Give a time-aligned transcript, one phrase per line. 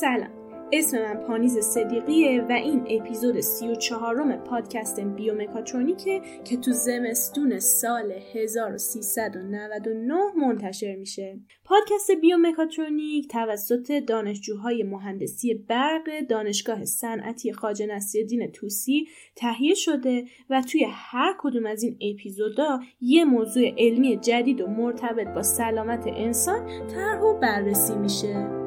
[0.00, 0.30] سلام
[0.72, 7.58] اسم من پانیز صدیقیه و این اپیزود سی و چهارم پادکست بیومکاترونیکه که تو زمستون
[7.58, 11.40] سال 1399 منتشر میشه.
[11.64, 20.86] پادکست بیومکاترونیک توسط دانشجوهای مهندسی برق دانشگاه صنعتی خواجه نصیرالدین توسی تهیه شده و توی
[20.88, 27.20] هر کدوم از این اپیزودا یه موضوع علمی جدید و مرتبط با سلامت انسان طرح
[27.20, 28.63] و بررسی میشه.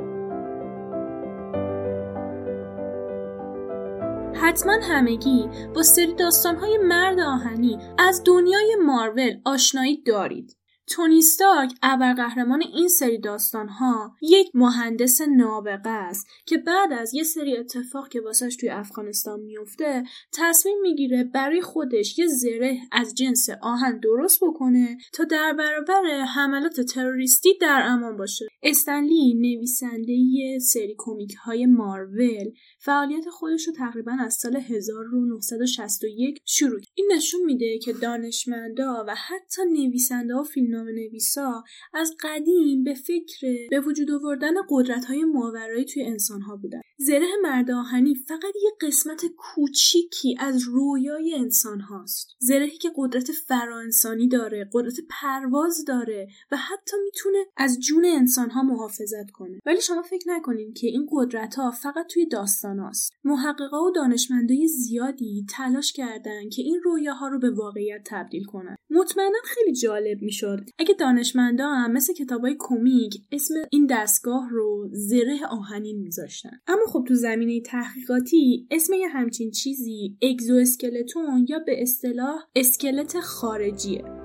[4.48, 10.58] حتما همگی با سری داستانهای مرد آهنی از دنیای مارول آشنایی دارید.
[10.90, 17.24] تونی ستارک ابرقهرمان این سری داستان ها یک مهندس نابغه است که بعد از یه
[17.24, 23.50] سری اتفاق که واسش توی افغانستان میفته تصمیم می‌گیره برای خودش یه زره از جنس
[23.62, 28.48] آهن درست بکنه تا در برابر حملات تروریستی در امان باشه.
[28.64, 32.52] استنلی نویسنده سری کومیک های مارول.
[32.80, 39.62] فعالیت خودش رو تقریبا از سال 1961 شروع این نشون میده که دانشمندا و حتی
[39.66, 40.44] نویسنده و
[40.78, 46.56] فیلمنامه نویسا از قدیم به فکر به وجود آوردن قدرت های ماورایی توی انسان ها
[46.56, 53.32] بودن زره مرد آهنی فقط یه قسمت کوچیکی از رویای انسان هاست زرهی که قدرت
[53.32, 59.60] فراانسانی داره قدرت پرواز داره و حتی می‌تونه از جون انسان ها محافظت کنه.
[59.66, 63.12] ولی شما فکر نکنین که این قدرت ها فقط توی داستان هاست.
[63.24, 68.76] محققا و دانشمندای زیادی تلاش کردن که این رویاها رو به واقعیت تبدیل کنن.
[68.90, 70.67] مطمئنا خیلی جالب می‌شد.
[70.80, 76.60] اگه دانشمندا هم مثل کتابای کمیک اسم این دستگاه رو زره آهنین میذاشتن.
[76.68, 84.17] اما خب تو زمینه تحقیقاتی اسم یه همچین چیزی اگزواسکلتون یا به اصطلاح اسکلت خارجیه.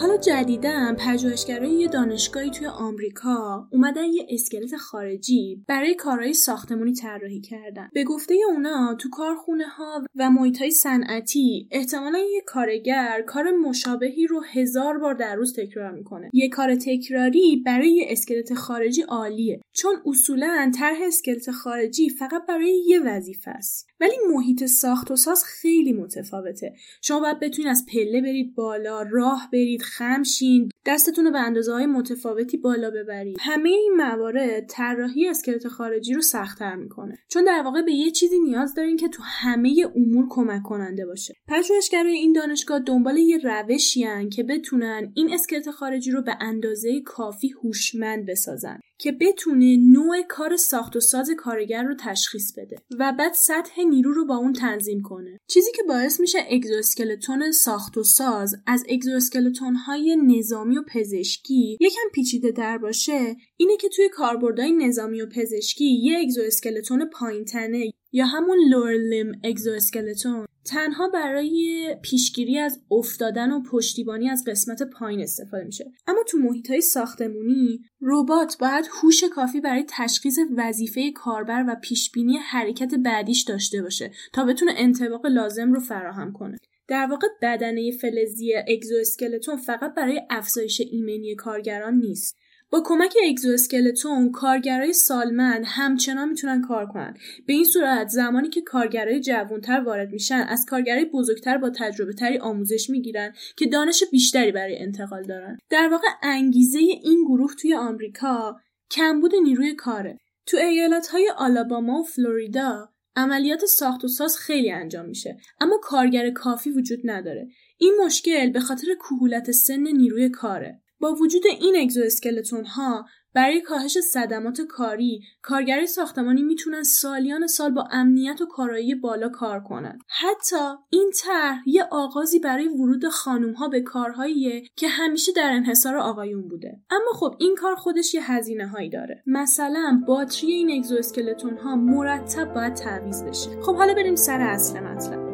[0.00, 7.40] حالا جدیدم پژوهشگرای یه دانشگاهی توی آمریکا اومدن یه اسکلت خارجی برای کارهای ساختمونی طراحی
[7.40, 7.88] کردن.
[7.94, 14.42] به گفته اونا تو کارخونه ها و محیط صنعتی احتمالا یه کارگر کار مشابهی رو
[14.52, 16.30] هزار بار در روز تکرار می‌کنه.
[16.32, 22.84] یه کار تکراری برای یه اسکلت خارجی عالیه چون اصولا طرح اسکلت خارجی فقط برای
[22.86, 23.88] یه وظیفه است.
[24.00, 26.74] ولی محیط ساخت و ساز خیلی متفاوته.
[27.02, 31.86] شما باید بتونید از پله برید بالا راه برید خمشین دستتون رو به اندازه های
[31.86, 33.36] متفاوتی بالا ببرید.
[33.40, 37.18] همه این موارد طراحی اسکلت خارجی رو سختتر می‌کنه.
[37.28, 41.34] چون در واقع به یه چیزی نیاز دارین که تو همه امور کمک کننده باشه.
[41.48, 47.48] پژوهشگرای این دانشگاه دنبال یه روشی که بتونن این اسکلت خارجی رو به اندازه کافی
[47.48, 48.80] هوشمند بسازن.
[48.98, 54.12] که بتونه نوع کار ساخت و ساز کارگر رو تشخیص بده و بعد سطح نیرو
[54.12, 55.40] رو با اون تنظیم کنه.
[55.46, 62.08] چیزی که باعث میشه اگزواسکلتون ساخت و ساز از اگزواسکلتون های نظامی و پزشکی یکم
[62.12, 68.58] پیچیده در باشه اینه که توی کاربردهای نظامی و پزشکی یه اگزواسکلتون پایینتنه یا همون
[68.70, 75.92] لور لیم اگزواسکلتون تنها برای پیشگیری از افتادن و پشتیبانی از قسمت پایین استفاده میشه.
[76.06, 82.36] اما تو محیط های ساختمونی ربات باید هوش کافی برای تشخیص وظیفه کاربر و پیشبینی
[82.36, 86.58] حرکت بعدیش داشته باشه تا بتونه انطباق لازم رو فراهم کنه.
[86.88, 92.38] در واقع بدنه فلزی اگزواسکلتون فقط برای افزایش ایمنی کارگران نیست.
[92.70, 97.14] با کمک اگزواسکلتون کارگرای سالمند همچنان می‌تونن کار کنن.
[97.46, 102.38] به این صورت زمانی که کارگرای جوانتر وارد میشن از کارگرای بزرگتر با تجربه تری
[102.38, 105.58] آموزش می‌گیرن که دانش بیشتری برای انتقال دارن.
[105.70, 110.18] در واقع انگیزه این گروه توی آمریکا کمبود نیروی کاره.
[110.46, 116.30] تو ایالت های آلاباما و فلوریدا عملیات ساخت و ساز خیلی انجام میشه اما کارگر
[116.30, 117.48] کافی وجود نداره.
[117.78, 120.80] این مشکل به خاطر کهولت سن نیروی کاره.
[121.00, 123.04] با وجود این اگزواسکلتون ها
[123.34, 129.60] برای کاهش صدمات کاری کارگرای ساختمانی می‌تونن سالیان سال با امنیت و کارایی بالا کار
[129.60, 130.00] کنند.
[130.08, 130.56] حتی
[130.90, 136.48] این طرح یه آغازی برای ورود خانوم ها به کارهاییه که همیشه در انحصار آقایون
[136.48, 136.80] بوده.
[136.90, 139.22] اما خب این کار خودش یه هزینه هایی داره.
[139.26, 143.60] مثلا باتری این اگزواسکلتون ها مرتب باید تعویض بشه.
[143.62, 145.27] خب حالا بریم سر اصل مطلب.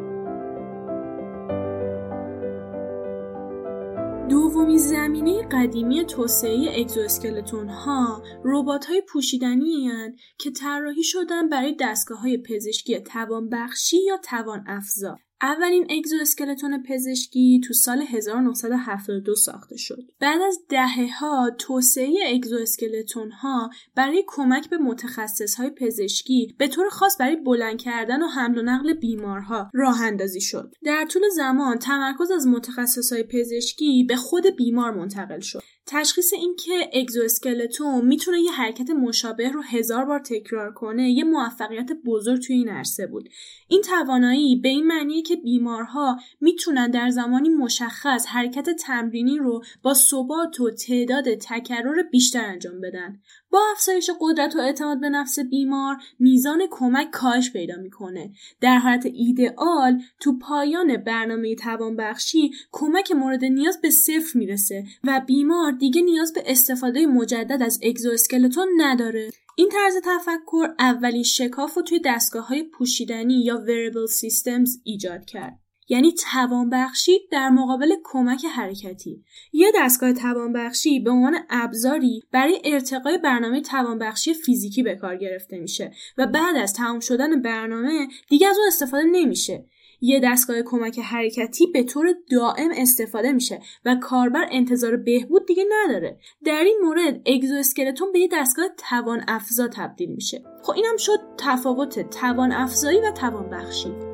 [4.29, 9.89] دومین زمینه قدیمی توسعه اگزواسکلتون ها ربات های پوشیدنی
[10.37, 17.73] که طراحی شدن برای دستگاه های پزشکی توانبخشی یا توان افزا اولین اگزواسکلتون پزشکی تو
[17.73, 20.03] سال 1972 ساخته شد.
[20.19, 26.89] بعد از دهه ها توسعه اگزواسکلتون ها برای کمک به متخصص های پزشکی به طور
[26.89, 30.73] خاص برای بلند کردن و حمل و نقل بیمارها راه اندازی شد.
[30.83, 35.63] در طول زمان تمرکز از متخصص های پزشکی به خود بیمار منتقل شد.
[35.87, 42.41] تشخیص اینکه اگزواسکلتون می‌تونه یه حرکت مشابه رو هزار بار تکرار کنه یه موفقیت بزرگ
[42.41, 43.29] توی این عرصه بود.
[43.67, 49.93] این توانایی به این معنیه که بیمارها می‌تونن در زمانی مشخص حرکت تمرینی رو با
[49.93, 53.21] ثبات و تعداد تکرار بیشتر انجام بدن.
[53.55, 58.31] با افزایش قدرت و اعتماد به نفس بیمار میزان کمک کاهش پیدا می‌کنه
[58.61, 65.71] در حالت ایدئال تو پایان برنامه توانبخشی کمک مورد نیاز به صفر می‌رسه و بیمار
[65.71, 71.99] دیگه نیاز به استفاده مجدد از اگزواسکلتون نداره این طرز تفکر اولین شکاف رو توی
[72.05, 75.64] دستگاه های پوشیدنی یا wearable systems ایجاد کرد.
[75.87, 79.23] یعنی توانبخشی در مقابل کمک حرکتی.
[79.53, 85.91] یه دستگاه توانبخشی به عنوان ابزاری برای ارتقای برنامه توانبخشی فیزیکی به کار گرفته میشه
[86.17, 89.65] و بعد از تمام شدن برنامه دیگه از اون استفاده نمیشه.
[90.01, 96.19] یه دستگاه کمک حرکتی به طور دائم استفاده میشه و کاربر انتظار بهبود دیگه نداره.
[96.45, 100.43] در این مورد اگزواسکلتون به یه دستگاه توان افزا تبدیل میشه.
[100.63, 104.04] خب اینم شد تفاوت توان افزایی و توان بخشی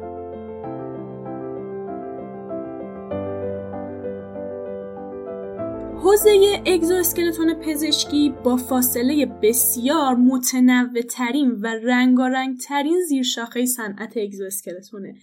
[6.03, 15.15] حوزه اگزواسکلتون پزشکی با فاصله بسیار متنوع ترین و رنگارنگ ترین زیرشاخه صنعت اگزواسکلتونه.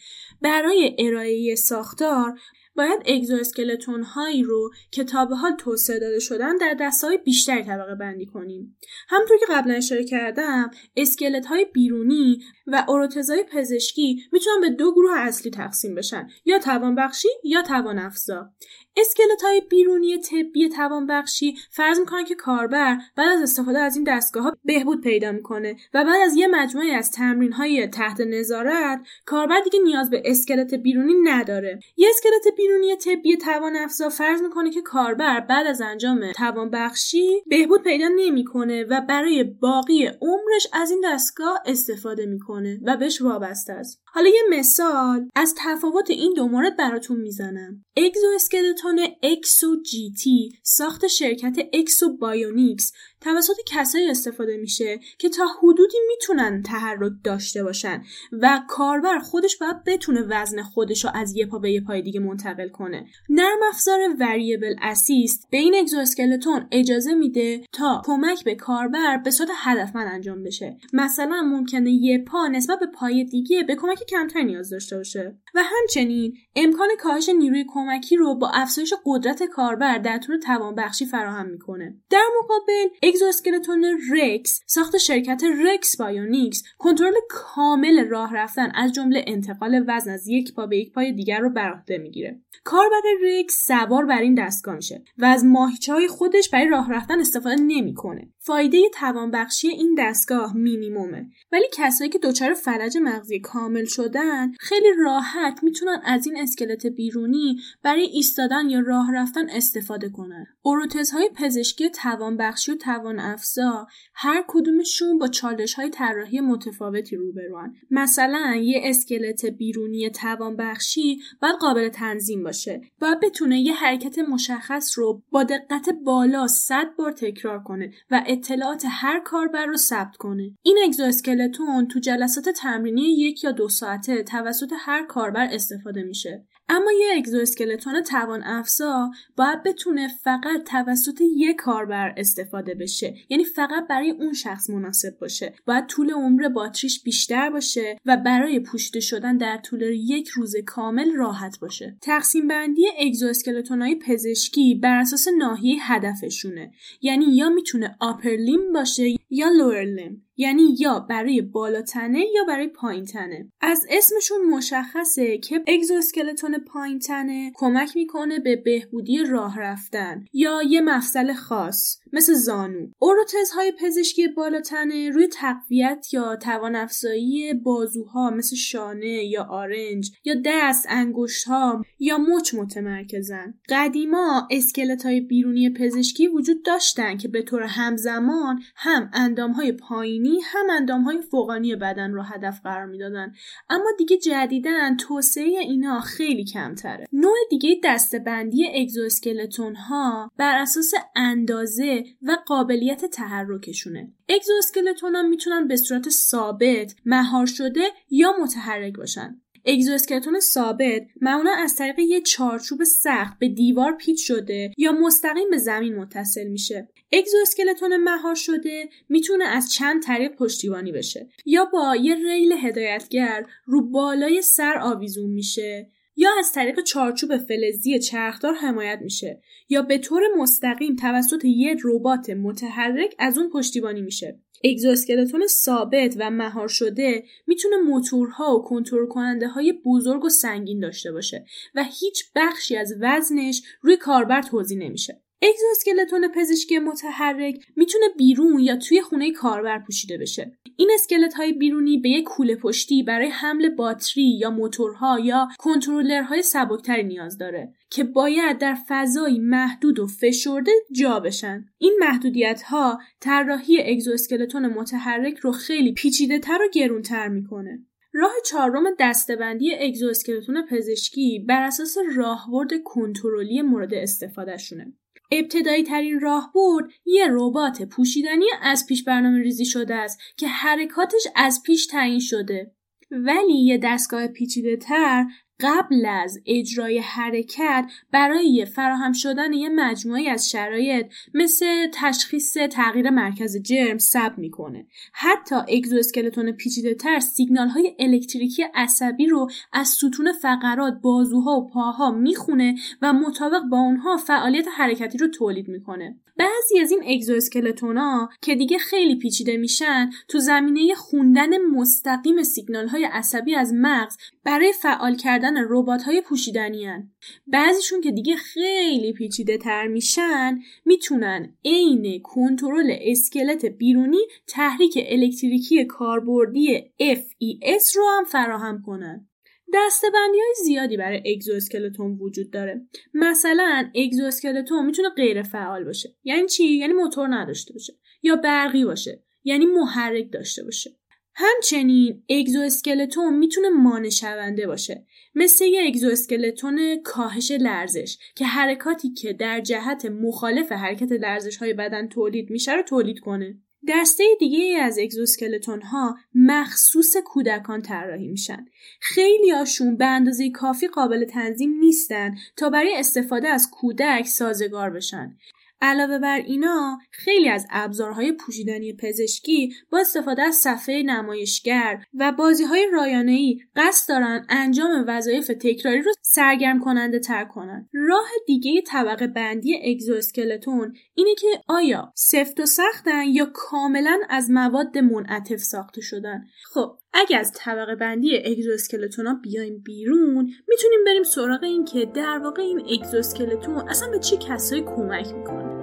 [0.42, 2.38] برای ارائه ساختار
[2.76, 7.62] باید اگزواسکلتون هایی رو که تا به حال توسعه داده شدن در دسته های بیشتری
[7.62, 8.76] طبقه بندی کنیم.
[9.08, 15.18] همطور که قبلا اشاره کردم اسکلت های بیرونی و اوروتزای پزشکی می‌تونن به دو گروه
[15.18, 18.50] اصلی تقسیم بشن یا توانبخشی یا توان افزا
[19.00, 24.42] اسکلت های بیرونی طبی توانبخشی فرض می‌کنن که کاربر بعد از استفاده از این دستگاه
[24.42, 29.60] ها بهبود پیدا می‌کنه و بعد از یه مجموعه از تمرین های تحت نظارت کاربر
[29.60, 31.80] دیگه نیاز به اسکلت بیرونی نداره.
[31.96, 37.82] یه اسکلت بیرونی طبی توان افزا فرض می‌کنه که کاربر بعد از انجام توانبخشی بهبود
[37.82, 44.02] پیدا نمی‌کنه و برای باقی عمرش از این دستگاه استفاده می‌کنه و بهش وابسته است.
[44.18, 47.84] حالا یه مثال از تفاوت این دو مورد براتون می‌زنم.
[47.96, 56.62] exoskeleton Ekso GT ساخت شرکت Ekso Bionics توسط کسایی استفاده میشه که تا حدودی می‌تونن
[56.62, 61.72] تحرک داشته باشن و کاربر خودش باید بتونه وزن خودش رو از یه پا به
[61.72, 63.06] یه پای دیگه منتقل کنه.
[63.28, 69.50] نرم افزار Variable Assist به این exoskeleton اجازه میده تا کمک به کاربر به صورت
[69.54, 70.76] هدفمند انجام بشه.
[70.92, 75.38] مثلا ممکنه یه پا نسبت به پای دیگه به کمک کمتر نیاز داشته باشه.
[75.54, 81.46] و همچنین امکان کاهش نیروی کمکی رو با افزایش قدرت کاربر در طول توانبخشی فراهم
[81.50, 81.96] می‌کنه.
[82.10, 86.62] در مقابل exoskeleton Rex ساخت شرکت Rex Bionics.
[86.78, 91.38] کنترل کامل راه رفتن از جمله انتقال وزن از یک پا به یک پای دیگر
[91.38, 92.40] رو بر عهده می‌گیره.
[92.64, 97.20] کاربر Rex سوار بر این دستگاه میشه و از ماهیچه های خودش برای راه رفتن
[97.20, 98.28] استفاده نمی‌کنه.
[98.38, 101.26] فایده توانبخشی این دستگاه مینیمومه.
[101.52, 107.60] ولی کسایی که دچار فلج مغزی کامل شدن خیلی راحت می‌تونن از این اسکلت بیرونی
[107.82, 110.46] برای ایستادن یا راه رفتن استفاده کنن.
[110.62, 118.56] ارتزهای پزشکی توانبخشی و توان افزا هر کدومشون با چالش های طراحی متفاوتی روبروان مثلا
[118.62, 122.80] یه اسکلت بیرونی توانبخشی باید قابل تنظیم باشه.
[123.00, 128.82] باید بتونه یه حرکت مشخص رو با دقت بالا صد بار تکرار کنه و اطلاعات
[128.88, 130.54] هر کاربر رو ثبت کنه.
[130.62, 136.46] این اگزواسکلتون تو جلسات تمرینی یک یا دو ساعته توسط هر کاربر استفاده میشه.
[136.68, 143.14] اما یه اگزواسکلتون توان افزا باید بتونه فقط توسط یک کاربر استفاده بشه.
[143.28, 145.54] یعنی فقط برای اون شخص مناسب باشه.
[145.66, 151.12] باید طول عمر باتریش بیشتر باشه و برای پوشیده شدن در طول یک روز کامل
[151.12, 151.96] راحت باشه.
[152.02, 156.72] تقسیم بندی اگزواسکلتون های پزشکی بر اساس ناحیه هدفشونه.
[157.02, 162.68] یعنی یا می‌تونه آپر لیم باشه یا لور لیم یعنی یا برای بالاتنه یا برای
[162.68, 170.24] پایین تنه از اسمشون مشخصه که اگزواسکلتون پایین تنه کمک می‌کنه به بهبودی راه رفتن
[170.32, 172.88] یا یه مفصل خاص مثل زانو.
[172.98, 180.86] اوروتزهای پزشکی بالاتنه روی تقویت یا توان افزایی بازوها مثل شانه یا آرنج یا دست
[180.88, 183.54] انگشتها یا مچ متمرکزن.
[183.68, 190.70] قدیما اسکلت های بیرونی پزشکی وجود داشتن که به طور همزمان هم اندامهای پایینی هم
[190.70, 193.32] اندامهای فوقانی بدن رو هدف قرار می‌دادن.
[193.70, 197.06] اما دیگه جدیدن توسعه اینا خیلی کمتره.
[197.12, 204.12] نوع دیگه دستبندی اگزواسکلتون ها بر اساس اندازه و قابلیت تحرکشونه.
[204.28, 209.40] اگزواسکلتون ها می‌تونن به صورت ثابت مهار شده یا متحرک باشن.
[209.68, 215.58] اگزواسکلتون ثابت معمولا از طریق یه چارچوب سخت به دیوار پیچ شده یا مستقیم به
[215.58, 216.88] زمین متصل میشه.
[217.12, 223.90] اگزواسکلتون مهار شده می‌تونه از چند طریق پشتیبانی بشه یا با یه ریل هدایتگر رو
[223.90, 225.90] بالای سر آویزون میشه.
[226.20, 232.30] یا از طریق چارچوب فلزی چرخدار حمایت میشه یا به طور مستقیم توسط یه ربات
[232.30, 239.48] متحرک از اون پشتیبانی میشه اگزواسکلتون ثابت و مهار شده می‌تونه موتورها و کنترل کننده
[239.48, 241.44] های بزرگ و سنگین داشته باشه
[241.74, 245.22] و هیچ بخشی از وزنش روی کاربر توضیح نمیشه.
[245.42, 250.52] اگزواسکلتون پزشکی متحرک می‌تونه بیرون یا توی خونه کاربر پوشیده بشه.
[250.76, 256.42] این اسکلت های بیرونی به یک کوله پشتی برای حمل باتری یا موتورها یا کنترلرهای
[256.42, 261.64] سبکتری نیاز داره که باید در فضایی محدود و فشرده جا بشن.
[261.78, 267.78] این محدودیت ها طراحی اگزواسکلتون متحرک رو خیلی پیچیده تر و گرونتر می‌کنه.
[268.12, 274.92] راه چهارم دستبندی اگزواسکلتون پزشکی بر اساس راهبرد کنترلی مورد استفادهشونه.
[275.30, 281.62] ابتدایی ترین راهبرد یه ربات پوشیدنی از پیش برنامه ریزی شده است که حرکاتش از
[281.66, 282.74] پیش تعیین شده.
[283.10, 285.24] ولی یه دستگاه پیچیده تر
[285.60, 293.62] قبل از اجرای حرکت برای فراهم شدن یه مجموعی از شرایط مثل تشخیص تغییر مرکز
[293.62, 294.86] جرم سب می‌کنه.
[295.12, 302.10] حتی اگزواسکلتون پیچیده تر سیگنال های الکتریکی عصبی رو از ستون فقرات بازوها و پاها
[302.10, 306.16] می‌خونه و مطابق با اونها فعالیت حرکتی رو تولید می‌کنه.
[306.38, 313.04] بعضی از این اگزواسکلتونا که دیگه خیلی پیچیده میشن تو زمینه خوندن مستقیم سیگنال های
[313.04, 317.10] عصبی از مغز برای فعال کردن ربات های پوشیدنی هن.
[317.46, 326.80] بعضیشون که دیگه خیلی پیچیده تر میشن می‌تونن عین کنترل اسکلت بیرونی تحریک الکتریکی کاربردی
[327.00, 329.28] FES رو هم فراهم کنن.
[329.74, 332.86] دستبندی های زیادی برای اگزواسکلتون وجود داره.
[333.14, 336.16] مثلا اگزواسکلتون می‌تونه غیر فعال باشه.
[336.24, 337.92] یعنی چی؟ یعنی موتور نداشته باشه.
[338.22, 339.24] یا برقی باشه.
[339.44, 340.97] یعنی محرک داشته باشه.
[341.40, 349.60] همچنین اگزواسکلتون می‌تونه مانع شونده باشه مثل یه اگزواسکلتون کاهش لرزش که حرکاتی که در
[349.60, 355.82] جهت مخالف حرکت لرزش های بدن تولید میشه رو تولید کنه دسته دیگه از اگزوسکلتون
[355.82, 358.66] ها مخصوص کودکان طراحی میشن.
[359.00, 365.36] خیلی هاشون به اندازه کافی قابل تنظیم نیستن تا برای استفاده از کودک سازگار بشن.
[365.80, 372.64] علاوه بر اینا خیلی از ابزارهای پوشیدنی پزشکی با استفاده از صفحه نمایشگر و بازی
[372.64, 377.88] های رایانه‌ای قصد دارن انجام وظایف تکراری رو سرگرم کننده تر کنن.
[377.92, 384.98] راه دیگه طبقه بندی اگزواسکلتون اینه که آیا سفت و سختن یا کاملا از مواد
[384.98, 386.44] منعطف ساخته شدن.
[386.74, 392.38] خب اگه از طبقه بندی اگزواسکلتون ها بیایم بیرون می‌تونیم بریم سراغ این که در
[392.38, 395.78] واقع این اگزواسکلتون اصلا به چه کسایی کمک می‌کنه.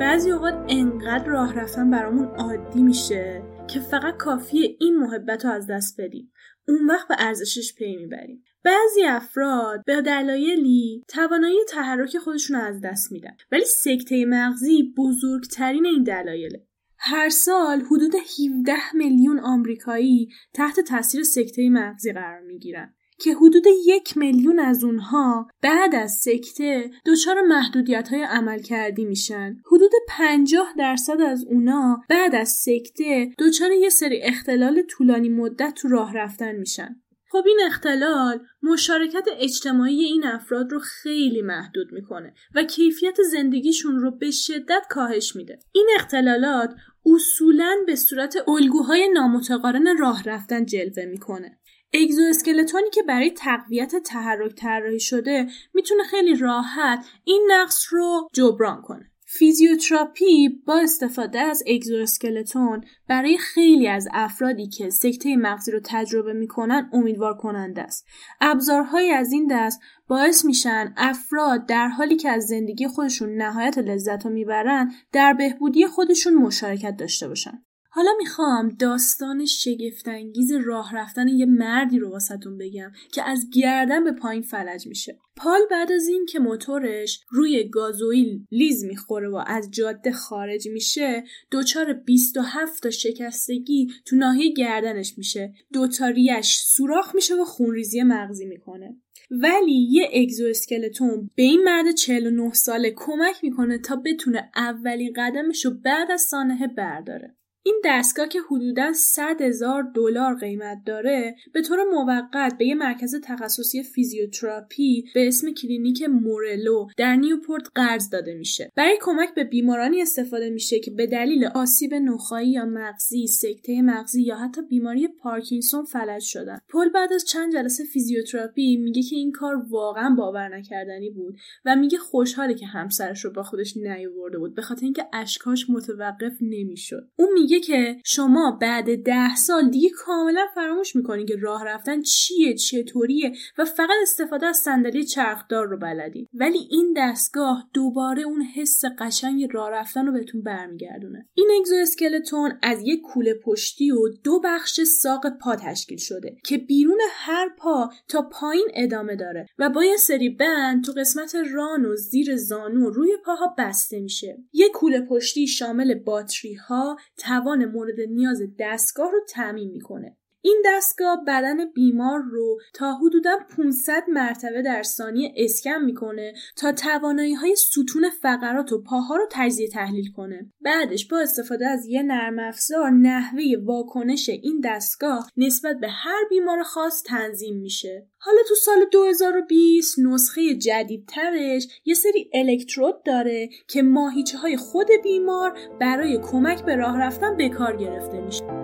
[0.00, 3.42] بعضی اوقات انقدر راه رفتن برامون عادی میشه.
[3.68, 6.32] که فقط کافیه این محبت رو از دست بدیم.
[6.68, 8.44] اون وقت به ارزشش پی می‌بریم.
[8.64, 13.36] بعضی افراد به دلایلی توانایی تحرک خودشون از دست میدن.
[13.52, 16.66] ولی سکته مغزی بزرگترین این دلایله.
[16.98, 22.94] هر سال حدود 17 میلیون آمریکایی تحت تاثیر سکته مغزی قرار می‌گیرن.
[23.22, 29.56] که حدود یک میلیون از اونها بعد از سکته دچار محدودیت های عمل کردی میشن
[29.66, 35.88] حدود 50 درصد از اونا بعد از سکته دچار یه سری اختلال طولانی مدت تو
[35.88, 36.96] راه رفتن میشن
[37.32, 44.10] خب این اختلال مشارکت اجتماعی این افراد رو خیلی محدود می‌کنه و کیفیت زندگیشون رو
[44.10, 45.58] به شدت کاهش میده.
[45.72, 46.74] این اختلالات
[47.06, 51.58] اصولا به صورت الگوهای نامتقارن راه رفتن جلوه می‌کنه.
[51.94, 59.12] اگزواسکلتونی که برای تقویت تحرک طراحی شده می‌تونه خیلی راحت این نقص رو جبران کنه.
[59.38, 66.90] فیزیوتراپی با استفاده از اگزواسکلتون برای خیلی از افرادی که سکته مغزی رو تجربه می‌کنن
[66.92, 68.06] امیدوار کننده است.
[68.40, 74.26] ابزارهایی از این دست باعث میشن افراد در حالی که از زندگی خودشون نهایت لذت
[74.26, 77.62] رو می‌برن در بهبودی خودشون مشارکت داشته باشن.
[77.94, 84.12] حالا می‌خوام داستان شگفتانگیز راه رفتن یه مردی رو واسهتون بگم که از گردن به
[84.12, 85.18] پایین فلج میشه.
[85.36, 91.24] پال بعد از این که موتورش روی گازوئیل لیز می‌خوره و از جاده خارج میشه
[91.50, 95.52] دچار 27 تا شکستگی تو ناحیه گردنش میشه.
[95.72, 98.96] دوتاریش سوراخ میشه و خونریزی مغزی می‌کنه.
[99.30, 105.70] ولی یه اگزواسکلتون به این مرد 49 ساله کمک می‌کنه تا بتونه اولین قدمش رو
[105.70, 107.36] بعد از سانحه برداره.
[107.64, 113.14] این دستگاه که حدوداً 100 هزار دلار قیمت داره به طور موقت به یه مرکز
[113.24, 118.72] تخصصی فیزیوتراپی به اسم کلینیک مورلو در نیوپورت قرض داده میشه.
[118.76, 124.22] برای کمک به بیمارانی استفاده میشه که به دلیل آسیب نخاعی یا مغزی سکته مغزی
[124.22, 126.58] یا حتی بیماری پارکینسون فلج شدن.
[126.68, 131.76] پل بعد از چند جلسه فیزیوتراپی میگه که این کار واقعا باور نکردنی بود و
[131.76, 137.08] میگه خوشحاله که همسرش رو با خودش نیاورده بود به خاطر اینکه اشکاش متوقف نمی‌شد.
[137.16, 142.54] اون میگه که شما بعد ده سال دیگه کاملا فراموش می‌کنی که راه رفتن چیه
[142.54, 146.28] چطوریه و فقط استفاده از صندلی چرخدار رو بلدی.
[146.34, 151.28] ولی این دستگاه دوباره اون حس قشنگ راه رفتن رو بهتون برمیگردونه.
[151.34, 156.98] این اگزواسکلتون از یک کوله پشتی و دو بخش ساق پا تشکیل شده که بیرون
[157.10, 161.96] هر پا تا پایین ادامه داره و با یه سری بند تو قسمت ران و
[161.96, 164.38] زیر زانو روی پاها بسته میشه.
[164.52, 166.96] یک کوله پشتی شامل باتری ها
[167.42, 170.16] توان مورد نیاز دستگاه رو تعمین می‌کنه.
[170.44, 177.34] این دستگاه بدن بیمار رو تا حدودا 500 مرتبه در ثانیه اسکن می‌کنه تا توانایی
[177.34, 180.52] های ستون فقرات و پاها رو تجزیه تحلیل کنه.
[180.60, 186.62] بعدش با استفاده از یه نرم افزار نحوه واکنش این دستگاه نسبت به هر بیمار
[186.62, 188.06] خاص تنظیم میشه.
[188.18, 195.58] حالا تو سال 2020 نسخه جدیدترش یه سری الکترود داره که ماهیچه های خود بیمار
[195.80, 198.61] برای کمک به راه رفتن به کار گرفته میشه.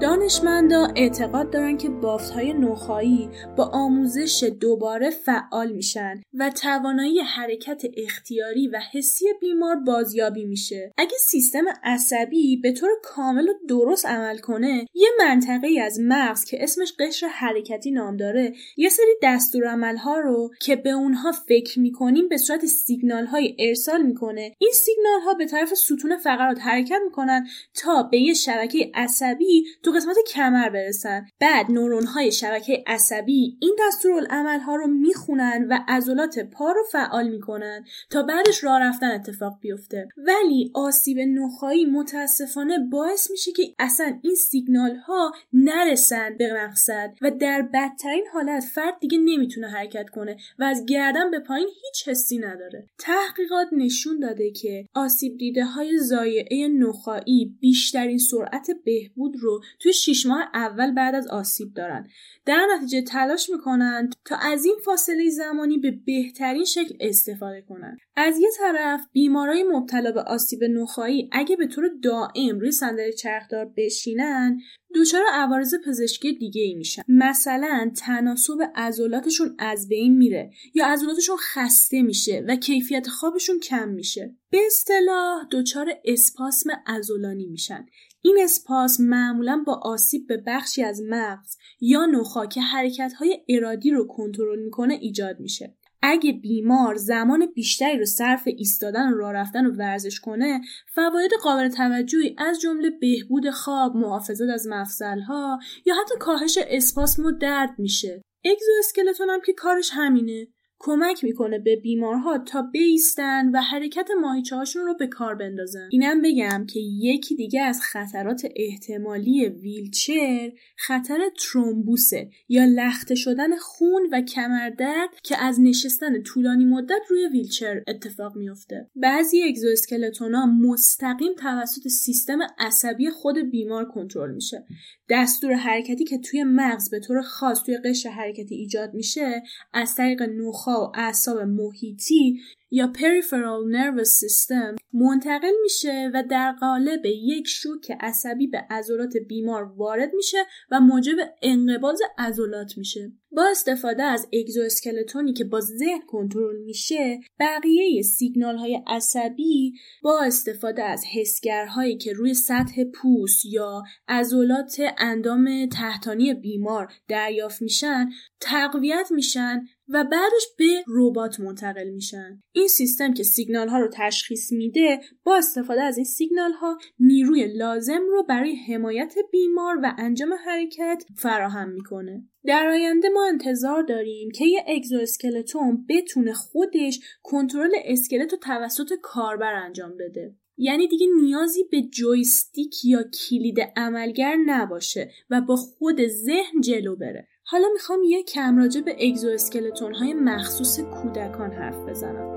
[0.00, 7.82] دانشمندا اعتقاد دارن که بافت های نخایی با آموزش دوباره فعال میشن و توانایی حرکت
[7.96, 10.92] اختیاری و حسی بیمار بازیابی میشه.
[10.98, 16.62] اگه سیستم عصبی به طور کامل و درست عمل کنه، یه منطقه از مغز که
[16.62, 22.28] اسمش قشر حرکتی نام داره، یه سری دستورالعمل ها رو که به اونها فکر می‌کنیم
[22.28, 24.54] به صورت سیگنال های ارسال می‌کنه.
[24.58, 30.16] این سیگنال ها به طرف ستون فقرات حرکت می‌کنن تا به یه شبکه عصبی قسمت
[30.34, 31.26] کمر برسن.
[31.40, 37.28] بعد نورون های شبکه عصبی این دستورالعمل ها رو می‌خونن و عضلات پا رو فعال
[37.28, 40.08] می‌کنن تا بعدش راه رفتن اتفاق بیفته.
[40.16, 47.30] ولی آسیب نخایی متاسفانه باعث میشه که اصلا این سیگنال ها نرسن به مقصد و
[47.30, 52.38] در بدترین حالت فرد دیگه نمی‌تونه حرکت کنه و از گردن به پایین هیچ حسی
[52.38, 52.86] نداره.
[52.98, 60.26] تحقیقات نشون داده که آسیب دیده های زایعه نخایی بیشترین سرعت بهبود رو توی شیش
[60.26, 62.08] ماه اول بعد از آسیب دارن.
[62.46, 68.38] در نتیجه تلاش می‌کنند تا از این فاصله زمانی به بهترین شکل استفاده کنند از
[68.38, 74.60] یه طرف بیمارای مبتلا به آسیب نخایی اگه به طور دائم روی صندلی چرخدار بشینن
[74.94, 77.02] دچار عوارض پزشکی دیگه ای میشن.
[77.08, 84.36] مثلا تناسب عضلاتشون از بین میره یا عضلاتشون خسته میشه و کیفیت خوابشون کم میشه.
[84.50, 87.86] به اصطلاح دچار اسپاسم عضلانی میشن.
[88.22, 94.06] این اسپاس معمولا با آسیب به بخشی از مغز یا نخا که حرکتهای ارادی رو
[94.06, 95.76] کنترل می‌کنه ایجاد میشه.
[96.02, 100.60] اگه بیمار زمان بیشتری رو صرف ایستادن و راه رفتن و ورزش کنه
[100.94, 107.30] فواید قابل توجهی از جمله بهبود خواب محافظت از مفصلها یا حتی کاهش اسپاسم و
[107.30, 108.22] درد میشه.
[108.44, 110.46] اگزواسکلتون هم که کارش همینه.
[110.82, 115.88] کمک می‌کنه به بیمارها تا بیستن و حرکت ماهیچه هاشون رو به کار بندازن.
[115.90, 124.08] اینم بگم که یکی دیگه از خطرات احتمالی ویلچر خطر ترومبوسه یا لخته شدن خون
[124.12, 131.88] و کمردرد که از نشستن طولانی مدت روی ویلچر اتفاق میفته بعضی اگزواسکلتونا مستقیم توسط
[131.88, 134.64] سیستم عصبی خود بیمار کنترل میشه.
[135.10, 139.42] دستور حرکتی که توی مغز به طور خاص توی قشر حرکتی ایجاد میشه
[139.72, 142.40] از طریق نخا و اعصاب محیطی
[142.70, 149.62] یا peripheral nervous system منتقل میشه و در قالب یک شوک عصبی به عضلات بیمار
[149.76, 150.38] وارد میشه
[150.70, 153.12] و موجب انقباض عضلات میشه.
[153.32, 160.82] با استفاده از اگزواسکلتونی که با ذهن کنترل میشه بقیه سیگنال های عصبی با استفاده
[160.82, 169.66] از حسگرهایی که روی سطح پوست یا عضلات اندام تحتانی بیمار دریافت میشن تقویت میشن
[169.92, 172.42] و بعدش به ربات منتقل میشن.
[172.52, 177.46] این سیستم که سیگنال ها رو تشخیص میده با استفاده از این سیگنال ها نیروی
[177.56, 182.28] لازم رو برای حمایت بیمار و انجام حرکت فراهم می‌کنه.
[182.44, 189.54] در آینده ما انتظار داریم که یه اگزواسکلتون بتونه خودش کنترل اسکلت و توسط کاربر
[189.54, 190.34] انجام بده.
[190.56, 197.28] یعنی دیگه نیازی به جویستیک یا کلید عملگر نباشه و با خود ذهن جلو بره.
[197.50, 202.30] حالا می‌خوام یه کم راجع به اگزوسکلتون های مخصوص کودکان حرف بزنم.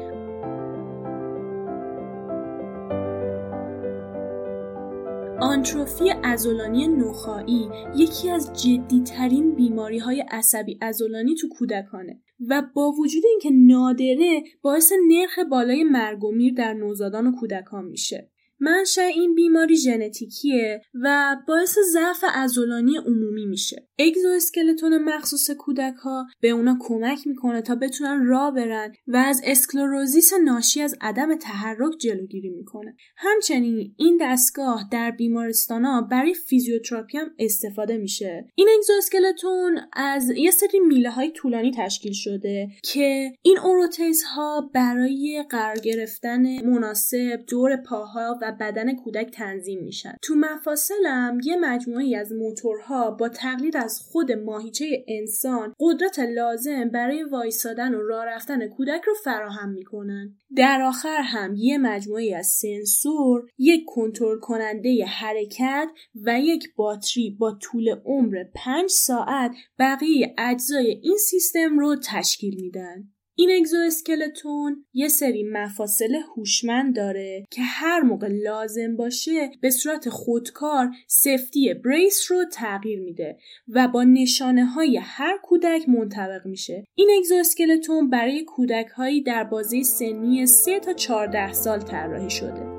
[5.42, 13.24] آتروفی عضلانی نخاعی یکی از جدیترین بیماری های عصبی عضلانی تو کودکانه و با وجود
[13.26, 18.33] اینکه نادره باعث نرخ بالای مرگ و میر در نوزادان و کودکان میشه.
[18.64, 23.88] منشأ این بیماری ژنتیکیه و باعث ضعف عضلانی عمومی میشه.
[24.00, 30.34] exoskeleton مخصوص کودک ها به اونا کمک می‌کنه تا بتونن راه برن و از scoliosis
[30.44, 32.96] ناشی از عدم تحرک جلوگیری می‌کنه.
[33.18, 38.46] همچنین این دستگاه در بیمارستان ها برای فیزیوتراپی هم استفاده میشه.
[38.56, 45.46] این اگزواسکلتون از یه سری میله های طولانی تشکیل شده که این اوروتیز ها برای
[45.50, 50.16] قرار گرفتن مناسب دور پاها و بدن کودک تنظیم میشن.
[50.22, 57.24] تو مفاصلم یه مجموعی از موتورها با تقلید از خود ماهیچه انسان قدرت لازم برای
[57.24, 60.36] وایسادن و راه رفتن کودک رو فراهم می‌کنن.
[60.56, 65.88] در آخر هم یه مجموعی از سنسور یک کنترل کننده حرکت
[66.24, 73.14] و یک باتری با طول عمر 5 ساعت بقیه اجزای این سیستم رو تشکیل میدن.
[73.36, 80.90] این اگزواسکلتون یه سری مفاصل هوشمند داره که هر موقع لازم باشه به صورت خودکار
[81.08, 86.84] سفتی بریس رو تغییر میده و با نشانه های هر کودک منطبق میشه.
[86.96, 92.73] این اگزواسکلتون برای کودک هایی در بازه سنی 3 تا 14 سال طراحی شده.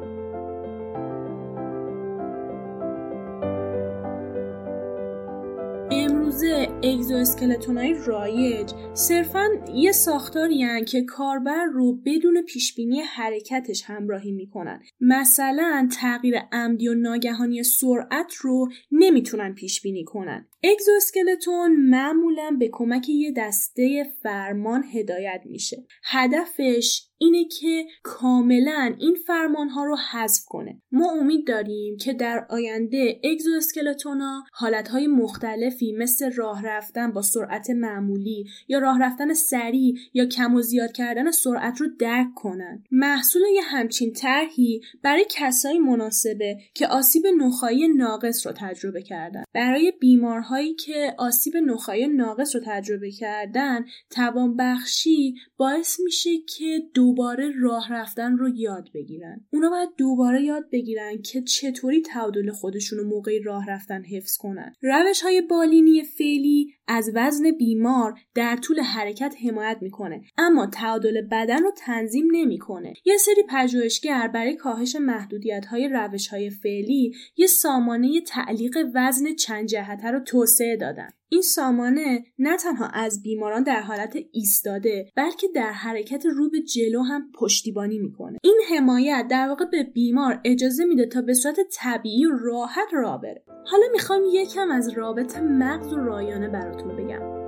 [6.85, 14.83] اگزواسکلتون های رایج صرفا یه ساختاری که کاربر رو بدون پیشبینی حرکتش همراهی می‌کنن.
[15.01, 20.49] مثلا تغییر عمدی و ناگهانی سرعت رو نمی‌تونن پیش بینی کنن.
[20.65, 25.87] اگزواسکلتون معمولا به کمک یه دسته فرمان هدایت میشه.
[26.05, 30.83] هدفش اینه که کاملا این فرمان ها رو حذف کنه.
[30.93, 37.23] ما امید داریم که در آینده اگزواسکلتون ها حالت های مختلفی مثل راه رفتن با
[37.23, 42.85] سرعت معمولی یا راه رفتن سریع یا کم و زیاد کردن سرعت رو درک کنن.
[42.91, 49.45] محصول یه همچین طرحی برای کسایی مناسبه که آسیب نخایی ناقص رو تجربه کردن.
[49.55, 57.93] برای بیمارهایی که آسیب نخایی ناقص رو تجربه کردن توانبخشی باعث میشه که دوباره راه
[57.93, 59.41] رفتن رو یاد بگیرن.
[59.53, 64.75] اونا باید دوباره یاد بگیرن که چطوری تعادل خودشون رو موقع راه رفتن حفظ کنن.
[64.83, 71.63] روش های بالینی فعلی از وزن بیمار در طول حرکت حمایت می‌کنه اما تعادل بدن
[71.63, 72.95] رو تنظیم نمی‌کنه.
[73.05, 79.67] یه سری پژوهشگر برای کاهش محدودیت های روش های فعلی یه سامانه تعلیق وزن چند
[79.67, 81.09] جهته رو توسعه دادن.
[81.35, 87.03] این سامانه نه تنها از بیماران در حالت ایستاده بلکه در حرکت رو به جلو
[87.03, 88.39] هم پشتیبانی می‌کنه.
[88.43, 93.17] این حمایت در واقع به بیمار اجازه میده تا به صورت طبیعی و راحت را
[93.17, 93.45] بره.
[93.67, 97.44] حالا می‌خوام یکم از رابط مغز و رایانه براتون بگم.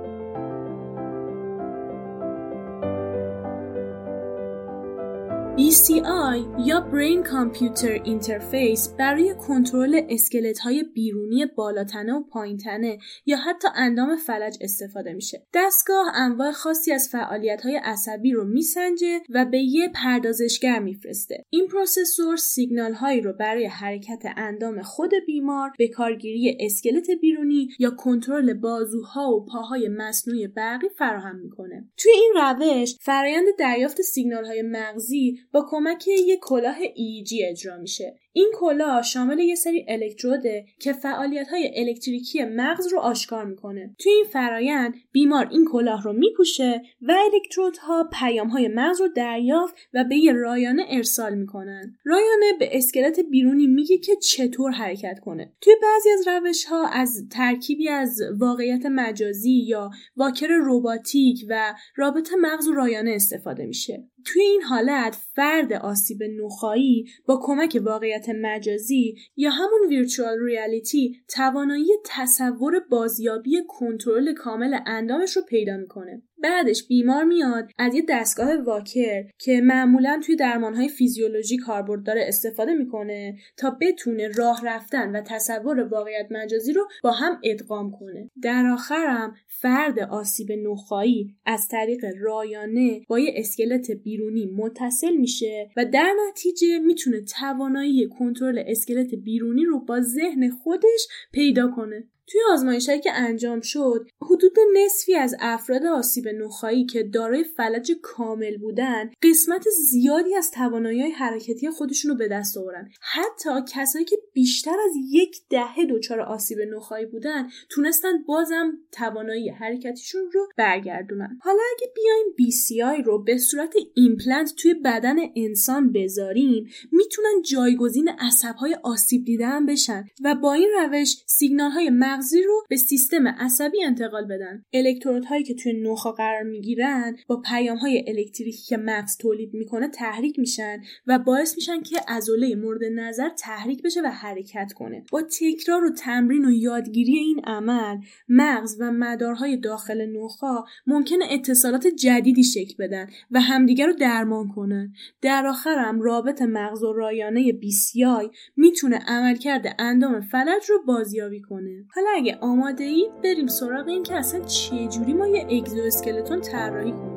[5.57, 13.67] BCI یا Brain Computer Interface برای کنترل اسکلت های بیرونی بالاتنه و پایینتنه یا حتی
[13.75, 15.43] اندام فلج استفاده میشه.
[15.53, 21.43] دستگاه انواع خاصی از فعالیت های عصبی رو میسنجه و به یه پردازشگر میفرسته.
[21.49, 27.89] این processor سیگنال هایی رو برای حرکت اندام خود بیمار به کارگیری اسکلت بیرونی یا
[27.89, 31.89] کنترل بازوها و پاهای مصنوعی برقی فراهم می‌کنه.
[31.97, 38.19] توی این روش فرایند دریافت سیگنال های مغزی با کمک یک کلاه EEG اجرا میشه.
[38.33, 43.95] این کلاه شامل یه سری الکتروده که فعالیت های الکتریکی مغز رو آشکار می‌کنه.
[43.99, 49.75] توی این فرایند بیمار این کلاه رو میپوشه و الکترودها پیام های مغز رو دریافت
[49.93, 51.95] و به یه رایانه ارسال می‌کنن.
[52.05, 55.53] رایانه به اسکلت بیرونی میگه که چطور حرکت کنه.
[55.61, 62.29] توی بعضی از روش ها از ترکیبی از واقعیت مجازی یا واکر رباتیک و رابط
[62.41, 64.07] مغز و رایانه استفاده میشه.
[64.27, 71.87] توی این حالت فرد آسیب نخایی با کمک واقعیت مجازی یا همون ویرچوال ریالیتی توانایی
[72.05, 76.21] تصور بازیابی کنترل کامل اندامش رو پیدا می‌کنه.
[76.43, 82.73] بعدش بیمار میاد از یه دستگاه واکر که معمولا توی درمانهای فیزیولوژی کاربرد داره استفاده
[82.73, 88.29] می‌کنه تا بتونه راه رفتن و تصور واقعیت مجازی رو با هم ادغام کنه.
[88.41, 95.85] در آخرم فرد آسیب نخاعی از طریق رایانه با یه اسکلت بیرونی متصل میشه و
[95.85, 102.07] در نتیجه می‌تونه توانایی کنترل اسکلت بیرونی رو با ذهن خودش پیدا کنه.
[102.27, 108.57] توی آزمایشهایی که انجام شد حدود نصفی از افراد آسیب نخاعی که دارای فلج کامل
[108.57, 112.89] بودن قسمت زیادی از توانایی حرکتی خودشون رو به دست آوردن.
[113.01, 120.21] حتی کسایی که بیشتر از یک دهه دچار آسیب نخاعی بودن تونستن بازم توانایی حرکتیشون
[120.33, 121.39] رو برگردونن.
[121.41, 128.77] حالا اگه بیایم BCI رو به صورت ایمپلنت توی بدن انسان بذاریم می‌تونن جایگزین عصبهای
[128.83, 133.83] آسیب دیده هم بشن و با این روش سیگنال های مغزی رو به سیستم عصبی
[133.83, 134.63] انتقال بدن.
[134.73, 140.39] الکترودهایی که توی نخا قرار می‌گیرن با پیام های الکتریکی که مغز تولید می‌کنه تحریک
[140.39, 145.03] میشن و باعث میشن که عضله مورد نظر تحریک بشه و حرکت کنه.
[145.11, 147.97] با تکرار و تمرین و یادگیری این عمل
[148.29, 148.91] مغز و
[149.37, 154.93] مدارهای داخل نخا ممکنه اتصالات جدیدی شکل بدن و همدیگر رو درمان کنن.
[155.21, 161.85] در آخرم رابط مغز و رایانه BCI می‌تونه عملکرد اندام فلج رو بازیابی کنه.
[161.95, 167.16] حالا اگه آماده اید بریم سراغ این که اصلا چجوری ما یه اگزواسکلتون طراحی کنیم.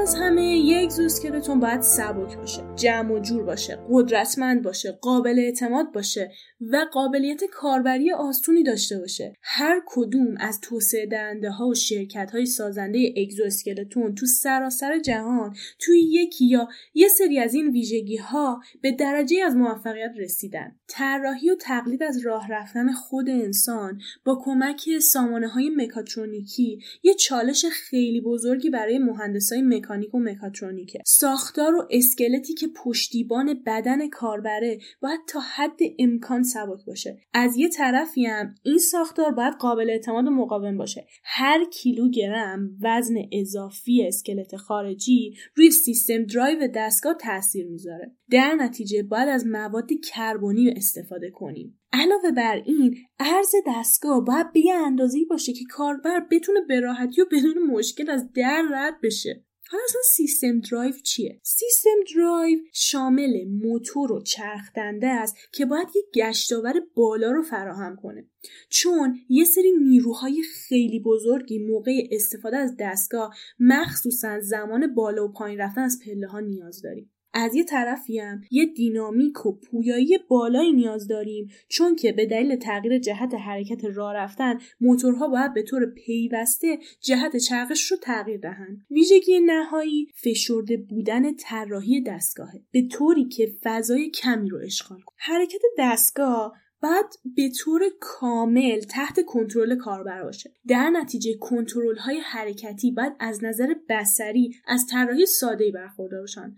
[0.00, 5.92] از همه یک اگزواسکلتون باید سبک باشه جمع و جور باشه قدرتمند باشه قابل اعتماد
[5.92, 9.32] باشه و قابلیت کاربری آسونی داشته باشه.
[9.42, 16.00] هر کدوم از توسعه دهنده ها و شرکت های سازنده اگزواسکلتون تو سراسر جهان توی
[16.00, 20.76] یکی یا یه سری از این ویژگی ها به درجه از موفقیت رسیدن.
[20.88, 27.64] طراحی و تقلید از راه رفتن خود انسان با کمک سامانه های مکاترونیکی یه چالش
[27.72, 31.02] خیلی بزرگی برای مهندسای مکانیک و مکاترونیکه.
[31.06, 37.18] ساختار و اسکلتی که پشتیبان بدن کاربره باید تا حد امکان سبک باشه.
[37.34, 41.06] از یه طرفی هم این ساختار باید قابل اعتماد و مقاوم باشه.
[41.24, 48.16] هر کیلوگرم وزن اضافی اسکلت خارجی روی سیستم درایو دستگاه تاثیر می‌ذاره.
[48.30, 51.80] در نتیجه باید از مواد کربنی استفاده کنیم.
[51.92, 57.20] علاوه بر این عرض دستگاه باید به یه اندازه باشه که کاربر بتونه به راحتی
[57.20, 59.44] و بدون مشکل از در رد بشه.
[59.72, 65.88] حالا اصلا سیستم درایو چیه؟ سیستم درایو شامل موتور و چرخ دنده است که باید
[65.96, 68.28] یک گشتاور بالا رو فراهم کنه.
[68.68, 75.58] چون یه سری نیروهای خیلی بزرگی موقع استفاده از دستگاه مخصوصا زمان بالا و پایین
[75.58, 77.10] رفتن از پله ها نیاز داریم.
[77.32, 81.50] از یه طرفی هم یه دینامیک و پویایی بالایی نیاز داریم.
[81.68, 87.36] چون که به دلیل تغییر جهت حرکت راه رفتن موتورها باید به طور پیوسته جهت
[87.36, 88.86] چرخش رو تغییر دهند.
[88.90, 92.62] ویژگی نهایی فشرده بودن طراحی دستگاهه.
[92.72, 99.24] به طوری که فضای کمی رو اشغال کنه حرکت دستگاه بعد به طور کامل تحت
[99.26, 100.52] کنترل کاربر باشه.
[100.68, 106.56] در نتیجه کنترل های حرکتی باید از نظر بسری از طراحی ساده برخوردار باشن.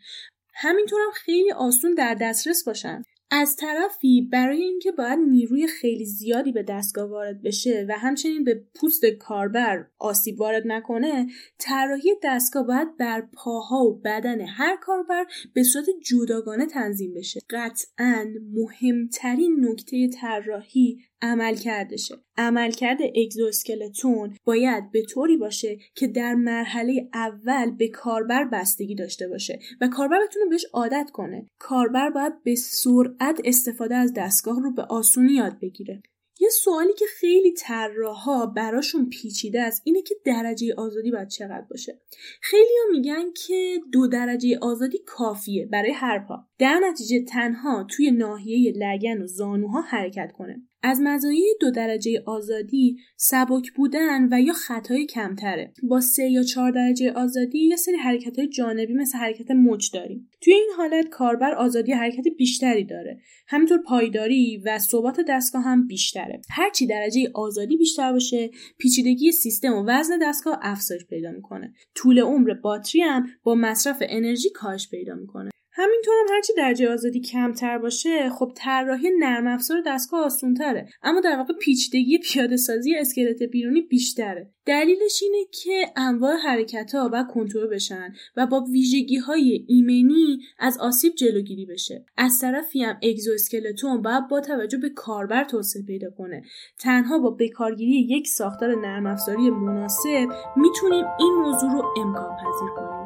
[0.54, 3.04] همینطور هم خیلی آسون در دسترس باشن.
[3.34, 8.64] از طرفی برای اینکه باید نیروی خیلی زیادی به دستگاه وارد بشه و همچنین به
[8.74, 11.26] پوست کاربر آسیب وارد نکنه
[11.58, 17.40] طراحی دستگاه باید بر پاها و بدن هر کاربر به صورت جداگانه تنظیم بشه.
[17.50, 27.08] قطعا مهمترین نکته طراحی عمل کردشه عملکرد اگزوسکلتون باید به طوری باشه که در مرحله
[27.14, 31.46] اول به کاربر بستگی داشته باشه و کاربر بتونه بهش عادت کنه.
[31.58, 36.02] کاربر باید به سرعت استفاده از دستگاه رو به آسونی یاد بگیره.
[36.40, 42.00] یه سوالی که خیلی طراحا براشون پیچیده است اینه که درجه آزادی باید چقدر باشه.
[42.40, 46.38] خیلی ها میگن که دو درجه آزادی کافیه برای هر پا.
[46.58, 50.62] در نتیجه تنها توی ناحیه لگن و زانوها حرکت کنه.
[50.82, 55.72] از مزایای دو درجه آزادی سبک بودن و یا خطای کمتره.
[55.82, 60.28] با سه یا چهار درجه آزادی یه سری حرکت های جانبی مثل حرکت موج داریم.
[60.40, 63.20] توی این حالت کاربر آزادی حرکت بیشتری داره.
[63.48, 66.40] همینطور پایداری و ثبات دستگاه هم بیشتره.
[66.50, 71.72] هرچی درجه آزادی بیشتر باشه پیچیدگی سیستم و وزن دستگاه افزایش پیدا می‌کنه.
[71.94, 75.50] طول عمر باتری هم با مصرف انرژی کاهش پیدا می‌کنه.
[75.74, 80.88] همینطور هم هرچی درجه آزادی کمتر باشه خب طراحی نرم افزار دستگاه آسونتره.
[81.02, 84.50] اما در واقع پیچیدگی پیاده سازی اسکلت بیرونی بیشتره.
[84.66, 90.78] دلیلش اینه که انواع حرکت ها باید کنترل بشن و با ویژگی های ایمنی از
[90.78, 92.04] آسیب جلوگیری بشه.
[92.16, 96.42] از طرفی هم اگزواسکلتون باید با توجه به کاربر توسعه پیدا کنه.
[96.80, 103.01] تنها با بکارگیری یک ساختار نرم افزاری مناسب می‌تونیم این موضوع رو امکان پذیر کنیم.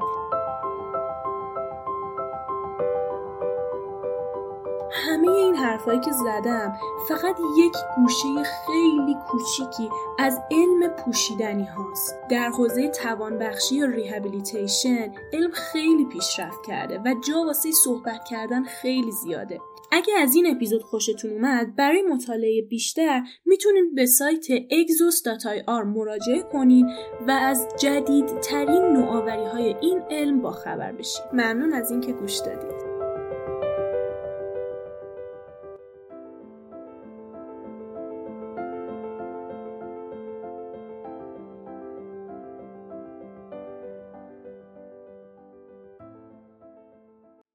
[5.26, 6.76] همه این حرفایی که زدم
[7.08, 12.18] فقط یک گوشه خیلی کوچیکی از علم پوشیدنی هاست.
[12.30, 19.12] در حوزه توانبخشی یا ریهابیلیتیشن علم خیلی پیشرفت کرده و جا واسه صحبت کردن خیلی
[19.12, 19.60] زیاده.
[19.92, 26.86] اگه از این اپیزود خوشتون اومد برای مطالعه بیشتر می‌تونید به سایت exos.ir مراجعه کنید
[27.28, 32.86] و از جدیدترین نوآوری های این علم با خبر بشید ممنون از اینکه گوش دادید.